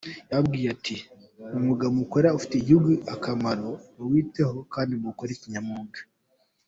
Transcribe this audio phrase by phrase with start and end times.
[0.29, 0.97] Yababwiye ati
[1.55, 5.99] :’’Umwuga mukora ufitiye igihugu akamaro, muwiteho kandi muwukore kinyamwuga.